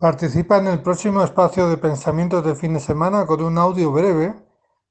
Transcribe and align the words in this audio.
Participa 0.00 0.56
en 0.56 0.66
el 0.66 0.80
próximo 0.80 1.22
espacio 1.22 1.68
de 1.68 1.76
pensamientos 1.76 2.42
de 2.42 2.54
fin 2.54 2.72
de 2.72 2.80
semana 2.80 3.26
con 3.26 3.42
un 3.42 3.58
audio 3.58 3.92
breve 3.92 4.34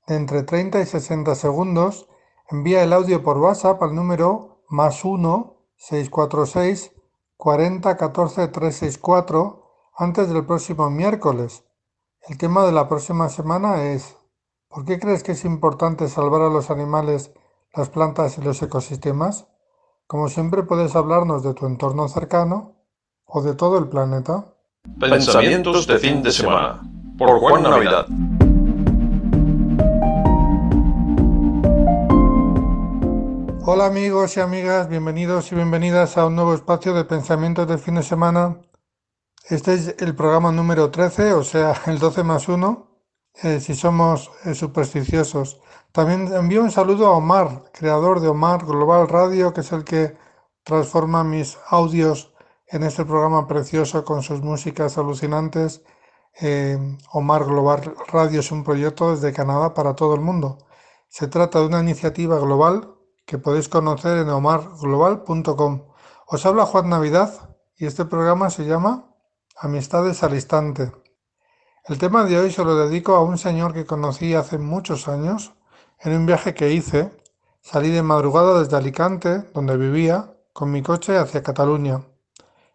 de 0.05 0.15
entre 0.15 0.43
30 0.43 0.81
y 0.81 0.85
60 0.85 1.33
segundos. 1.33 2.07
Envía 2.47 2.83
el 2.83 2.93
audio 2.93 3.23
por 3.23 3.39
WhatsApp 3.39 3.81
al 3.81 3.95
número 3.95 4.61
más 4.69 5.03
1 5.03 5.57
646 5.77 6.91
40 7.37 7.97
14 7.97 8.49
364 8.49 9.63
antes 9.97 10.29
del 10.29 10.45
próximo 10.45 10.91
miércoles. 10.91 11.63
El 12.27 12.37
tema 12.37 12.63
de 12.63 12.71
la 12.71 12.87
próxima 12.87 13.29
semana 13.29 13.85
es 13.85 14.15
¿Por 14.67 14.85
qué 14.85 14.99
crees 14.99 15.23
que 15.23 15.31
es 15.31 15.43
importante 15.43 16.07
salvar 16.07 16.43
a 16.43 16.49
los 16.49 16.69
animales, 16.69 17.33
las 17.73 17.89
plantas 17.89 18.37
y 18.37 18.41
los 18.41 18.61
ecosistemas? 18.61 19.47
Como 20.05 20.27
siempre 20.27 20.61
puedes 20.61 20.95
hablarnos 20.95 21.41
de 21.41 21.55
tu 21.55 21.65
entorno 21.65 22.07
cercano 22.09 22.75
o 23.25 23.41
de 23.41 23.55
todo 23.55 23.79
el 23.79 23.89
planeta. 23.89 24.53
Pensamientos 24.97 25.85
de 25.85 25.99
fin 25.99 26.23
de 26.23 26.31
semana 26.31 26.81
por 27.17 27.37
Juan 27.39 27.63
Navidad. 27.63 28.05
Hola 33.65 33.85
amigos 33.85 34.37
y 34.37 34.39
amigas, 34.39 34.87
bienvenidos 34.87 35.51
y 35.51 35.55
bienvenidas 35.55 36.17
a 36.17 36.27
un 36.27 36.35
nuevo 36.35 36.53
espacio 36.53 36.93
de 36.93 37.03
pensamientos 37.03 37.67
de 37.67 37.77
fin 37.77 37.95
de 37.95 38.03
semana. 38.03 38.57
Este 39.49 39.73
es 39.73 39.95
el 39.99 40.15
programa 40.15 40.53
número 40.53 40.89
13, 40.89 41.33
o 41.33 41.43
sea, 41.43 41.73
el 41.87 41.99
12 41.99 42.23
más 42.23 42.47
1 42.47 42.89
eh, 43.43 43.59
si 43.59 43.73
somos 43.73 44.31
eh, 44.45 44.53
supersticiosos. 44.53 45.61
También 45.91 46.33
envío 46.33 46.61
un 46.61 46.71
saludo 46.71 47.07
a 47.07 47.17
Omar, 47.17 47.71
creador 47.73 48.19
de 48.19 48.27
Omar 48.27 48.65
Global 48.65 49.07
Radio, 49.07 49.53
que 49.53 49.61
es 49.61 49.71
el 49.71 49.83
que 49.83 50.17
transforma 50.63 51.23
mis 51.23 51.57
audios 51.69 52.28
en 52.71 52.83
este 52.83 53.03
programa 53.03 53.47
precioso 53.47 54.05
con 54.05 54.21
sus 54.21 54.41
músicas 54.41 54.97
alucinantes. 54.97 55.81
Eh, 56.39 56.77
Omar 57.11 57.45
Global 57.45 57.95
Radio 58.11 58.41
es 58.41 58.51
un 58.51 58.63
proyecto 58.63 59.11
desde 59.11 59.33
Canadá 59.33 59.73
para 59.73 59.95
todo 59.95 60.13
el 60.13 60.21
mundo. 60.21 60.59
Se 61.07 61.27
trata 61.27 61.59
de 61.59 61.65
una 61.65 61.79
iniciativa 61.79 62.37
global 62.37 62.93
que 63.25 63.39
podéis 63.39 63.69
conocer 63.69 64.19
en 64.19 64.29
omarglobal.com. 64.29 65.87
Os 66.27 66.45
habla 66.45 66.65
Juan 66.65 66.89
Navidad 66.89 67.57
y 67.75 67.87
este 67.87 68.05
programa 68.05 68.51
se 68.51 68.65
llama 68.65 69.05
Amistades 69.57 70.21
al 70.21 70.35
Instante. 70.35 70.91
El 71.85 71.97
tema 71.97 72.23
de 72.23 72.37
hoy 72.37 72.51
se 72.51 72.63
lo 72.63 72.75
dedico 72.75 73.15
a 73.15 73.23
un 73.23 73.39
señor 73.39 73.73
que 73.73 73.85
conocí 73.85 74.35
hace 74.35 74.59
muchos 74.59 75.07
años 75.07 75.53
en 75.99 76.15
un 76.15 76.27
viaje 76.27 76.53
que 76.53 76.71
hice. 76.71 77.11
Salí 77.61 77.89
de 77.89 78.03
madrugada 78.03 78.59
desde 78.59 78.77
Alicante, 78.77 79.39
donde 79.53 79.75
vivía, 79.75 80.35
con 80.53 80.71
mi 80.71 80.83
coche 80.83 81.17
hacia 81.17 81.41
Cataluña. 81.41 82.03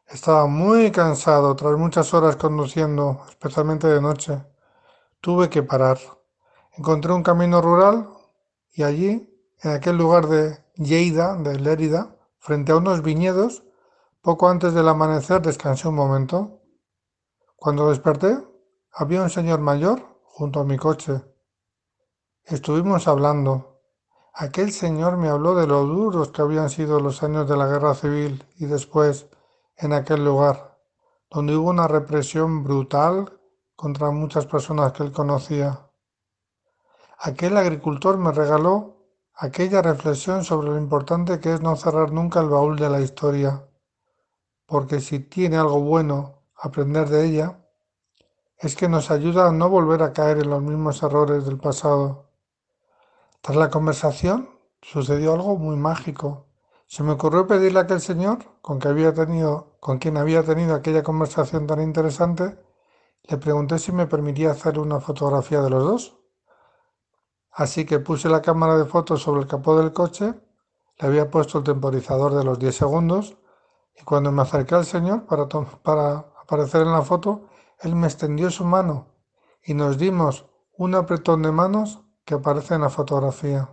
Estaba 0.07 0.47
muy 0.47 0.93
cansado 0.93 1.57
tras 1.57 1.77
muchas 1.79 2.13
horas 2.13 2.37
conduciendo, 2.37 3.23
especialmente 3.29 3.87
de 3.87 4.01
noche. 4.01 4.45
Tuve 5.21 5.49
que 5.49 5.63
parar. 5.63 5.99
Encontré 6.77 7.13
un 7.13 7.23
camino 7.23 7.63
rural 7.63 8.09
y 8.73 8.83
allí, 8.83 9.31
en 9.63 9.71
aquel 9.71 9.97
lugar 9.97 10.29
de 10.29 10.59
Lleida, 10.75 11.37
de 11.37 11.59
Lérida, 11.59 12.17
frente 12.39 12.73
a 12.73 12.77
unos 12.77 13.03
viñedos, 13.03 13.65
poco 14.21 14.49
antes 14.49 14.75
del 14.75 14.89
amanecer 14.89 15.41
descansé 15.41 15.89
un 15.89 15.95
momento. 15.95 16.61
Cuando 17.57 17.89
desperté, 17.89 18.39
había 18.93 19.23
un 19.23 19.31
señor 19.31 19.61
mayor 19.61 20.21
junto 20.25 20.61
a 20.61 20.65
mi 20.65 20.77
coche. 20.77 21.23
Estuvimos 22.45 23.09
hablando. 23.09 23.81
Aquel 24.35 24.71
señor 24.73 25.17
me 25.17 25.29
habló 25.29 25.55
de 25.55 25.67
lo 25.67 25.85
duros 25.87 26.31
que 26.31 26.43
habían 26.43 26.69
sido 26.69 27.01
los 27.01 27.23
años 27.23 27.49
de 27.49 27.57
la 27.57 27.67
guerra 27.67 27.95
civil 27.95 28.45
y 28.59 28.67
después 28.67 29.29
en 29.77 29.93
aquel 29.93 30.25
lugar, 30.25 30.79
donde 31.31 31.57
hubo 31.57 31.71
una 31.71 31.89
represión 31.89 32.63
brutal 32.63 33.41
contra 33.77 34.11
muchas 34.11 34.47
personas 34.47 34.93
que 34.93 35.03
él 35.03 35.13
conocía. 35.13 35.91
Aquel 37.19 37.57
agricultor 37.57 38.19
me 38.19 38.33
regaló 38.33 38.97
aquella 39.35 39.83
reflexión 39.83 40.45
sobre 40.45 40.69
lo 40.69 40.79
importante 40.79 41.41
que 41.41 41.55
es 41.55 41.61
no 41.61 41.77
cerrar 41.77 42.13
nunca 42.13 42.41
el 42.41 42.49
baúl 42.49 42.77
de 42.77 42.89
la 42.89 43.01
historia, 43.01 43.67
porque 44.67 45.01
si 45.01 45.19
tiene 45.19 45.57
algo 45.57 45.81
bueno 45.81 46.43
aprender 46.57 47.09
de 47.09 47.25
ella, 47.27 47.61
es 48.59 48.77
que 48.77 48.89
nos 48.89 49.11
ayuda 49.11 49.49
a 49.49 49.53
no 49.53 49.69
volver 49.69 50.03
a 50.03 50.13
caer 50.13 50.39
en 50.39 50.51
los 50.51 50.63
mismos 50.63 51.03
errores 51.03 51.45
del 51.45 51.59
pasado. 51.59 52.31
Tras 53.41 53.57
la 53.57 53.71
conversación 53.71 54.49
sucedió 54.81 55.35
algo 55.35 55.57
muy 55.57 55.77
mágico. 55.77 56.47
Se 56.87 57.03
me 57.03 57.13
ocurrió 57.13 57.47
pedirle 57.47 57.79
a 57.81 57.83
aquel 57.83 58.01
señor 58.01 58.39
con, 58.61 58.79
que 58.79 58.89
había 58.89 59.13
tenido, 59.13 59.77
con 59.81 59.99
quien 59.99 60.17
había 60.17 60.43
tenido 60.43 60.75
aquella 60.75 61.03
conversación 61.03 61.67
tan 61.67 61.81
interesante, 61.81 62.59
le 63.23 63.39
pregunté 63.39 63.79
si 63.79 63.91
me 63.93 64.07
permitía 64.07 64.51
hacer 64.51 64.79
una 64.79 65.01
fotografía 65.01 65.61
de 65.63 65.71
los 65.71 65.83
dos. 65.83 66.19
Así 67.51 67.87
que 67.87 68.01
puse 68.01 68.29
la 68.29 68.43
cámara 68.43 68.77
de 68.77 68.85
fotos 68.85 69.23
sobre 69.23 69.43
el 69.43 69.47
capó 69.47 69.79
del 69.79 69.93
coche, 69.93 70.35
le 70.99 71.07
había 71.09 71.31
puesto 71.31 71.59
el 71.59 71.65
temporizador 71.65 72.35
de 72.35 72.45
los 72.45 72.59
10 72.59 72.75
segundos 72.75 73.37
y 73.99 74.05
cuando 74.05 74.31
me 74.33 74.43
acerqué 74.43 74.75
al 74.75 74.85
señor 74.85 75.27
para, 75.27 75.49
para 75.49 76.33
aparecer 76.43 76.83
en 76.83 76.93
la 76.93 77.03
foto, 77.03 77.47
él 77.81 77.95
me 77.95 78.07
extendió 78.07 78.51
su 78.51 78.65
mano 78.65 79.07
y 79.63 79.75
nos 79.75 79.99
dimos 79.99 80.47
un 80.77 80.95
apretón 80.95 81.43
de 81.43 81.53
manos 81.53 82.01
que 82.25 82.35
aparece 82.35 82.75
en 82.75 82.83
la 82.83 82.91
fotografía. 82.91 83.69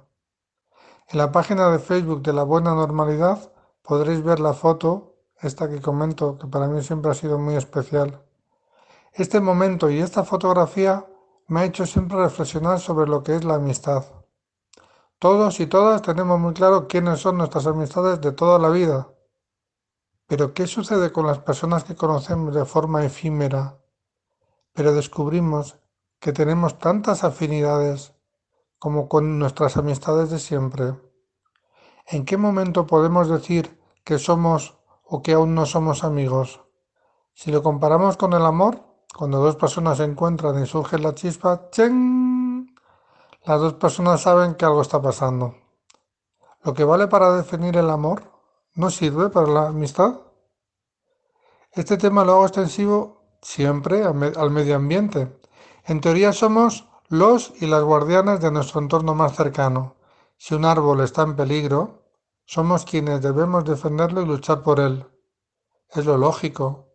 En 1.12 1.18
la 1.18 1.30
página 1.30 1.70
de 1.70 1.80
Facebook 1.80 2.22
de 2.22 2.32
La 2.32 2.44
Buena 2.44 2.74
Normalidad 2.74 3.52
podréis 3.82 4.24
ver 4.24 4.40
la 4.40 4.54
foto, 4.54 5.18
esta 5.42 5.70
que 5.70 5.82
comento, 5.82 6.38
que 6.38 6.48
para 6.48 6.70
mí 6.70 6.82
siempre 6.82 7.12
ha 7.12 7.14
sido 7.14 7.38
muy 7.38 7.56
especial. 7.56 8.24
Este 9.12 9.42
momento 9.42 9.90
y 9.90 10.00
esta 10.00 10.24
fotografía 10.24 11.06
me 11.48 11.60
ha 11.60 11.66
hecho 11.66 11.86
siempre 11.86 12.18
reflexionar 12.18 12.80
sobre 12.80 13.10
lo 13.10 13.24
que 13.24 13.36
es 13.36 13.44
la 13.44 13.56
amistad. 13.56 14.06
Todos 15.20 15.60
y 15.60 15.68
todas 15.68 16.02
tenemos 16.02 16.40
muy 16.40 16.54
claro 16.54 16.88
quiénes 16.88 17.20
son 17.20 17.40
nuestras 17.40 17.68
amistades 17.68 18.22
de 18.22 18.32
toda 18.32 18.58
la 18.58 18.70
vida. 18.70 19.10
Pero 20.28 20.54
¿qué 20.54 20.66
sucede 20.66 21.12
con 21.12 21.28
las 21.28 21.40
personas 21.40 21.84
que 21.84 21.94
conocemos 21.94 22.56
de 22.56 22.64
forma 22.64 23.04
efímera, 23.04 23.78
pero 24.72 24.94
descubrimos 24.94 25.78
que 26.22 26.32
tenemos 26.32 26.80
tantas 26.80 27.26
afinidades 27.26 28.14
como 28.82 29.08
con 29.08 29.38
nuestras 29.38 29.78
amistades 29.78 30.32
de 30.32 30.40
siempre. 30.40 30.96
¿En 32.08 32.26
qué 32.26 32.36
momento 32.36 32.88
podemos 32.88 33.30
decir 33.30 33.80
que 34.04 34.18
somos 34.18 34.80
o 35.06 35.22
que 35.22 35.34
aún 35.34 35.54
no 35.54 35.68
somos 35.68 36.04
amigos? 36.04 36.62
Si 37.36 37.52
lo 37.52 37.62
comparamos 37.62 38.18
con 38.18 38.34
el 38.34 38.44
amor, 38.44 38.82
cuando 39.16 39.38
dos 39.38 39.56
personas 39.56 40.00
se 40.00 40.06
encuentran 40.06 40.60
y 40.64 40.66
surge 40.66 40.98
la 40.98 41.14
chispa, 41.14 41.70
¡chen! 41.70 42.76
Las 43.44 43.62
dos 43.62 43.76
personas 43.76 44.22
saben 44.22 44.56
que 44.56 44.66
algo 44.66 44.82
está 44.82 45.00
pasando. 45.00 45.54
Lo 46.64 46.74
que 46.74 46.84
vale 46.84 47.06
para 47.06 47.38
definir 47.38 47.78
el 47.78 47.92
amor 47.92 48.24
no 48.74 48.90
sirve 48.90 49.30
para 49.30 49.46
la 49.46 49.68
amistad. 49.68 50.22
Este 51.72 51.98
tema 51.98 52.26
lo 52.26 52.32
hago 52.32 52.46
extensivo 52.48 53.22
siempre 53.44 54.04
al 54.04 54.50
medio 54.50 54.76
ambiente. 54.76 55.40
En 55.86 56.02
teoría 56.02 56.34
somos 56.34 56.91
los 57.12 57.52
y 57.60 57.68
las 57.68 57.84
guardianes 57.84 58.40
de 58.40 58.52
nuestro 58.52 58.80
entorno 58.80 59.14
más 59.14 59.36
cercano. 59.36 59.98
Si 60.38 60.56
un 60.56 60.64
árbol 60.64 61.02
está 61.02 61.24
en 61.24 61.36
peligro, 61.36 62.06
somos 62.46 62.86
quienes 62.86 63.22
debemos 63.22 63.66
defenderlo 63.66 64.22
y 64.22 64.26
luchar 64.26 64.64
por 64.64 64.80
él. 64.80 65.06
Es 65.90 66.06
lo 66.06 66.18
lógico. 66.18 66.88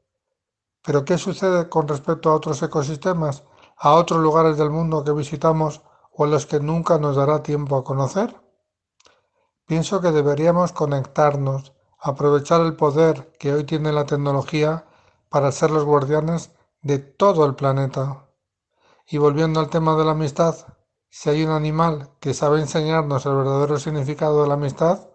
Pero 0.83 1.05
¿qué 1.05 1.19
sucede 1.19 1.69
con 1.69 1.87
respecto 1.87 2.31
a 2.31 2.35
otros 2.35 2.63
ecosistemas, 2.63 3.45
a 3.77 3.93
otros 3.93 4.21
lugares 4.21 4.57
del 4.57 4.71
mundo 4.71 5.05
que 5.05 5.13
visitamos 5.13 5.83
o 6.13 6.25
en 6.25 6.31
los 6.31 6.47
que 6.47 6.61
nunca 6.61 6.97
nos 6.97 7.17
dará 7.17 7.43
tiempo 7.43 7.77
a 7.77 7.85
conocer? 7.85 8.41
Pienso 9.67 10.01
que 10.01 10.13
deberíamos 10.13 10.73
conectarnos, 10.73 11.75
aprovechar 12.01 12.63
el 12.63 12.75
poder 12.75 13.33
que 13.39 13.53
hoy 13.53 13.65
tiene 13.65 13.93
la 13.93 14.07
tecnología 14.07 14.87
para 15.29 15.53
ser 15.53 15.71
los 15.71 15.85
guardianes 15.85 16.53
de 16.81 17.01
todo 17.01 17.45
el 17.45 17.55
planeta. 17.55 18.26
Y 19.09 19.19
volviendo 19.19 19.61
al 19.61 19.71
tema 19.71 19.97
de 19.97 20.05
la 20.05 20.11
amistad, 20.13 20.57
si 21.09 21.31
hay 21.31 21.45
un 21.45 21.53
animal 21.53 22.11
que 22.21 22.35
sabe 22.35 22.61
enseñarnos 22.61 23.25
el 23.25 23.37
verdadero 23.37 23.79
significado 23.79 24.43
de 24.43 24.49
la 24.49 24.55
amistad, 24.55 25.09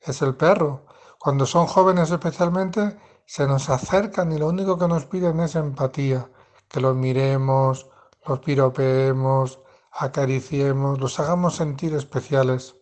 es 0.00 0.22
el 0.22 0.34
perro. 0.34 0.86
Cuando 1.20 1.46
son 1.46 1.66
jóvenes 1.66 2.10
especialmente, 2.10 2.98
se 3.26 3.46
nos 3.46 3.70
acercan 3.70 4.32
y 4.32 4.38
lo 4.38 4.48
único 4.48 4.76
que 4.76 4.88
nos 4.88 5.06
piden 5.06 5.38
es 5.40 5.54
empatía, 5.54 6.30
que 6.68 6.80
los 6.80 6.96
miremos, 6.96 7.88
los 8.26 8.40
piropeemos, 8.40 9.60
acariciemos, 9.92 10.98
los 11.00 11.20
hagamos 11.20 11.54
sentir 11.54 11.94
especiales. 11.94 12.76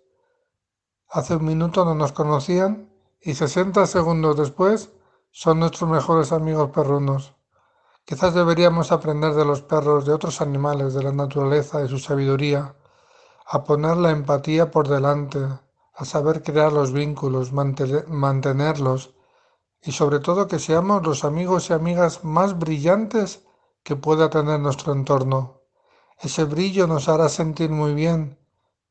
Hace 1.09 1.37
un 1.37 1.45
minuto 1.45 1.85
no 1.85 1.95
nos 1.95 2.13
conocían 2.13 2.91
y 3.21 3.35
60 3.35 3.87
segundos 3.87 4.37
después 4.37 4.91
son 5.31 5.61
nuestros 5.61 5.89
mejores 5.91 6.33
amigos 6.33 6.71
perrunos. 6.71 7.36
Quizás 8.07 8.35
deberíamos 8.35 8.93
aprender 8.93 9.35
de 9.35 9.45
los 9.45 9.63
perros, 9.63 10.07
de 10.07 10.13
otros 10.13 10.41
animales, 10.41 10.95
de 10.95 11.03
la 11.03 11.13
naturaleza, 11.13 11.83
y 11.83 11.89
su 11.89 11.99
sabiduría, 11.99 12.77
a 13.45 13.65
poner 13.65 13.97
la 13.97 14.11
empatía 14.11 14.71
por 14.71 14.87
delante, 14.87 15.41
a 15.93 16.05
saber 16.05 16.43
crear 16.45 16.73
los 16.73 16.93
vínculos, 16.93 17.53
mantenerlos 17.53 19.15
y 19.83 19.91
sobre 19.91 20.21
todo 20.21 20.47
que 20.47 20.61
seamos 20.61 21.05
los 21.05 21.25
amigos 21.25 21.71
y 21.71 21.73
amigas 21.73 22.23
más 22.23 22.59
brillantes 22.59 23.45
que 23.83 23.97
pueda 23.97 24.31
tener 24.31 24.61
nuestro 24.61 24.93
entorno. 24.93 25.63
Ese 26.21 26.45
brillo 26.45 26.87
nos 26.87 27.09
hará 27.09 27.29
sentir 27.29 27.71
muy 27.71 27.93
bien 27.95 28.39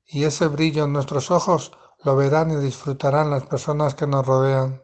y 0.06 0.26
ese 0.26 0.48
brillo 0.48 0.84
en 0.86 0.94
nuestros 0.94 1.32
ojos 1.32 1.72
lo 2.04 2.18
verán 2.18 2.52
y 2.52 2.58
disfrutarán 2.58 3.30
las 3.30 3.46
personas 3.46 3.96
que 3.96 4.08
nos 4.08 4.26
rodean. 4.26 4.84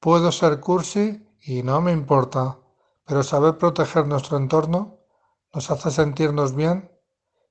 Puedo 0.00 0.32
ser 0.32 0.58
cursi 0.58 1.24
y 1.40 1.62
no 1.62 1.80
me 1.80 1.92
importa, 1.92 2.58
pero 3.12 3.22
saber 3.22 3.58
proteger 3.58 4.06
nuestro 4.06 4.38
entorno 4.38 4.96
nos 5.52 5.70
hace 5.70 5.90
sentirnos 5.90 6.56
bien 6.56 6.90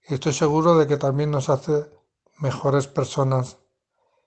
y 0.10 0.16
estoy 0.16 0.34
seguro 0.34 0.76
de 0.76 0.88
que 0.88 0.98
también 0.98 1.30
nos 1.30 1.50
hace 1.50 1.88
mejores 2.40 2.88
personas. 2.88 3.60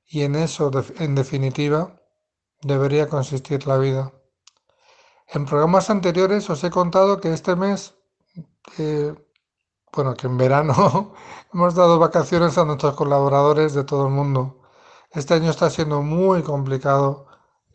Y 0.06 0.22
en 0.22 0.36
eso, 0.36 0.70
en 1.00 1.16
definitiva, 1.16 2.00
debería 2.62 3.08
consistir 3.08 3.66
la 3.66 3.78
vida. 3.78 4.12
En 5.26 5.44
programas 5.44 5.90
anteriores 5.90 6.48
os 6.50 6.62
he 6.62 6.70
contado 6.70 7.20
que 7.20 7.32
este 7.32 7.56
mes, 7.56 7.96
bueno, 9.92 10.14
que 10.14 10.28
en 10.28 10.38
verano 10.38 11.14
hemos 11.52 11.75
dado 11.75 11.98
vacaciones 11.98 12.58
a 12.58 12.64
nuestros 12.64 12.94
colaboradores 12.94 13.75
de 13.75 13.82
todo 13.82 14.06
el 14.06 14.12
mundo. 14.12 14.60
Este 15.10 15.34
año 15.34 15.50
está 15.50 15.69
siendo 15.69 16.00
muy 16.00 16.44
complicado. 16.44 17.26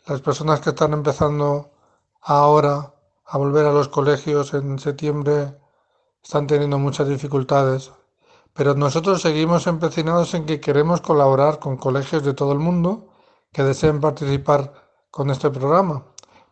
Las 0.06 0.22
personas 0.22 0.62
que 0.62 0.70
están 0.70 0.94
empezando 0.94 1.74
ahora 2.22 2.94
a 3.32 3.38
volver 3.38 3.66
a 3.68 3.72
los 3.72 3.90
colegios 3.90 4.56
en 4.56 4.80
septiembre 4.80 5.56
están 6.24 6.48
teniendo 6.48 6.80
muchas 6.80 7.08
dificultades. 7.08 7.92
Pero 8.54 8.74
nosotros 8.74 9.22
seguimos 9.22 9.68
empecinados 9.68 10.34
en 10.34 10.48
que 10.48 10.60
queremos 10.60 11.02
colaborar 11.02 11.60
con 11.60 11.78
colegios 11.78 12.24
de 12.24 12.34
todo 12.34 12.54
el 12.54 12.60
mundo 12.60 13.14
que 13.54 13.64
deseen 13.64 14.02
participar 14.02 14.74
con 15.12 15.30
este 15.30 15.52
programa. 15.52 16.06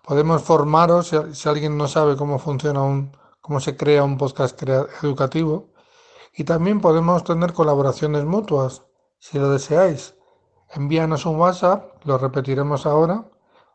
Podemos 0.04 0.44
formaros, 0.44 1.12
si, 1.34 1.50
alguien 1.50 1.78
no 1.78 1.88
sabe 1.88 2.16
cómo 2.16 2.38
funciona 2.38 2.84
un, 2.84 3.12
cómo 3.42 3.60
se 3.60 3.76
crea 3.76 4.04
un 4.04 4.18
podcast 4.18 4.62
educativo, 5.02 5.74
y 6.34 6.44
también 6.44 6.80
podemos 6.80 7.24
tener 7.24 7.54
colaboraciones 7.54 8.24
mutuas, 8.24 8.84
si 9.18 9.40
lo 9.40 9.50
deseáis. 9.50 10.16
Envíanos 10.70 11.26
un 11.26 11.38
WhatsApp, 11.38 12.06
lo 12.06 12.20
repetiremos 12.20 12.86
ahora, 12.86 13.26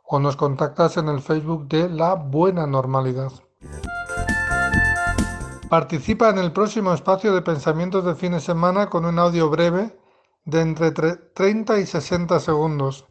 o 0.02 0.18
nos 0.18 0.36
contactas 0.36 0.96
en 0.96 1.08
el 1.08 1.20
Facebook 1.20 1.68
de 1.68 1.88
La 1.88 2.14
Buena 2.14 2.66
Normalidad. 2.66 3.32
Participa 5.68 6.28
en 6.28 6.38
el 6.38 6.52
próximo 6.52 6.92
espacio 6.92 7.34
de 7.34 7.42
pensamientos 7.42 8.04
de 8.04 8.14
fin 8.14 8.32
de 8.32 8.40
semana 8.40 8.90
con 8.90 9.06
un 9.06 9.18
audio 9.18 9.48
breve 9.48 9.98
de 10.44 10.60
entre 10.60 10.92
30 10.92 11.78
y 11.78 11.86
60 11.86 12.40
segundos. 12.40 13.06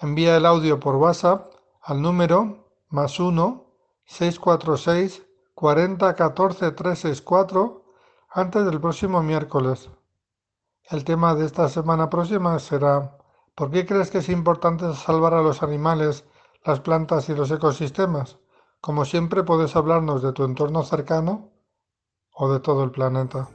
Envía 0.00 0.36
el 0.36 0.46
audio 0.46 0.78
por 0.78 0.96
WhatsApp 0.96 1.52
al 1.82 2.02
número 2.02 2.68
más 2.88 3.18
1 3.18 3.64
646 4.04 5.22
40 5.54 6.14
14 6.14 6.70
364 6.70 7.84
antes 8.30 8.64
del 8.64 8.80
próximo 8.80 9.22
miércoles. 9.22 9.90
El 10.84 11.04
tema 11.04 11.34
de 11.34 11.46
esta 11.46 11.68
semana 11.68 12.10
próxima 12.10 12.58
será 12.58 13.18
¿Por 13.54 13.70
qué 13.70 13.86
crees 13.86 14.10
que 14.10 14.18
es 14.18 14.28
importante 14.28 14.92
salvar 14.94 15.32
a 15.32 15.42
los 15.42 15.62
animales, 15.62 16.24
las 16.64 16.80
plantas 16.80 17.28
y 17.28 17.34
los 17.34 17.50
ecosistemas? 17.50 18.38
Como 18.80 19.04
siempre 19.04 19.44
puedes 19.44 19.76
hablarnos 19.76 20.22
de 20.22 20.32
tu 20.32 20.44
entorno 20.44 20.82
cercano 20.82 21.50
o 22.32 22.52
de 22.52 22.60
todo 22.60 22.84
el 22.84 22.90
planeta. 22.90 23.48